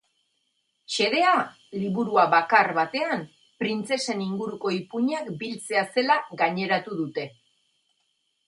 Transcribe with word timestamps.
Xedea 0.93 1.33
liburu 1.81 2.17
bakar 2.31 2.71
batean 2.79 3.21
printzesen 3.65 4.25
inguruko 4.29 4.73
ipuinak 4.79 5.31
biltzea 5.45 5.87
zela 5.99 6.17
gaineratu 6.43 6.99
dute. 7.05 7.29